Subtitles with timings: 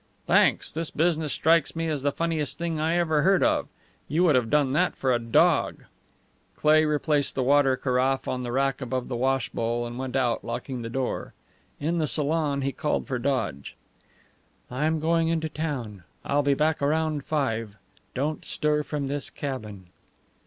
[0.25, 0.71] "Thanks.
[0.71, 3.67] This business strikes me as the funniest thing I ever heard of!
[4.07, 5.83] You would have done that for a dog."
[6.55, 10.43] Cleigh replaced the water carafe in the rack above the wash bowl and went out,
[10.43, 11.35] locking the door.
[11.79, 13.75] In the salon he called for Dodge:
[14.71, 16.01] "I am going into town.
[16.25, 17.75] I'll be back round five.
[18.15, 19.85] Don't stir from this cabin."